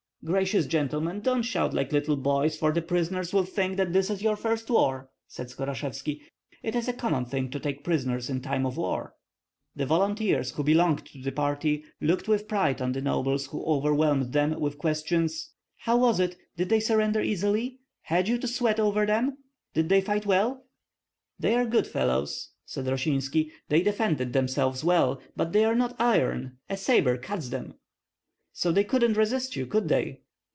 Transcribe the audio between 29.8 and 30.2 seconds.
they?"